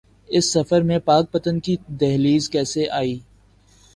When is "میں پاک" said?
0.81-1.31